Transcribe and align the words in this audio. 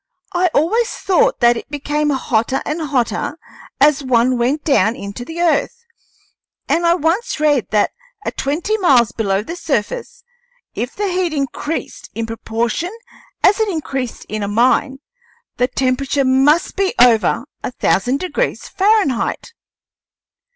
I 0.33 0.49
always 0.55 0.89
thought 0.89 1.41
that 1.41 1.55
it 1.57 1.69
became 1.69 2.09
hotter 2.09 2.63
and 2.65 2.81
hotter 2.81 3.37
as 3.79 4.03
one 4.03 4.35
went 4.35 4.63
down 4.63 4.95
into 4.95 5.23
the 5.23 5.39
earth; 5.41 5.85
and 6.67 6.87
I 6.87 6.95
once 6.95 7.39
read 7.39 7.67
that 7.69 7.91
at 8.25 8.35
twenty 8.35 8.75
miles 8.79 9.11
below 9.11 9.43
the 9.43 9.55
surface, 9.55 10.23
if 10.73 10.95
the 10.95 11.09
heat 11.09 11.33
increased 11.33 12.09
in 12.15 12.25
proportion 12.25 12.89
as 13.43 13.59
it 13.59 13.69
increased 13.69 14.25
in 14.27 14.41
a 14.41 14.47
mine, 14.47 14.97
the 15.57 15.67
temperature 15.67 16.25
must 16.25 16.75
be 16.75 16.95
over 16.99 17.45
a 17.63 17.69
thousand 17.69 18.21
degrees 18.21 18.67
Fahrenheit. 18.67 19.53